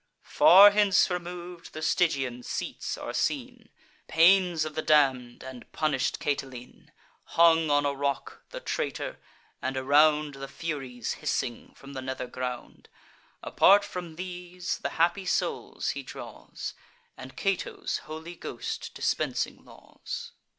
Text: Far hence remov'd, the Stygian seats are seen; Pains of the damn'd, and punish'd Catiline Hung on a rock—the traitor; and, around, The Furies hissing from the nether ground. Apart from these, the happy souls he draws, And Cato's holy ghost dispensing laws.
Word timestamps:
Far 0.23 0.71
hence 0.71 1.11
remov'd, 1.11 1.73
the 1.73 1.83
Stygian 1.83 2.41
seats 2.41 2.97
are 2.97 3.13
seen; 3.13 3.69
Pains 4.07 4.65
of 4.65 4.73
the 4.73 4.81
damn'd, 4.81 5.43
and 5.43 5.71
punish'd 5.73 6.17
Catiline 6.19 6.89
Hung 7.37 7.69
on 7.69 7.85
a 7.85 7.93
rock—the 7.93 8.61
traitor; 8.61 9.19
and, 9.61 9.77
around, 9.77 10.33
The 10.33 10.47
Furies 10.47 11.17
hissing 11.21 11.75
from 11.75 11.93
the 11.93 12.01
nether 12.01 12.25
ground. 12.25 12.89
Apart 13.43 13.85
from 13.85 14.15
these, 14.15 14.79
the 14.79 14.89
happy 14.97 15.27
souls 15.27 15.89
he 15.91 16.01
draws, 16.01 16.73
And 17.15 17.37
Cato's 17.37 17.99
holy 18.09 18.35
ghost 18.35 18.95
dispensing 18.95 19.63
laws. 19.63 20.31